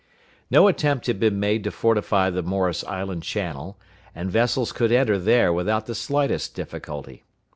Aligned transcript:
No 0.49 0.67
attempt 0.67 1.05
had 1.05 1.19
been 1.19 1.39
made 1.39 1.63
to 1.63 1.69
fortify 1.69 2.31
the 2.31 2.41
Morris 2.41 2.83
Island 2.85 3.21
channel, 3.21 3.77
and 4.15 4.31
vessels 4.31 4.71
could 4.71 4.91
enter 4.91 5.19
there 5.19 5.53
without 5.53 5.85
the 5.85 5.93
slightest 5.93 6.55
difficulty. 6.55 7.23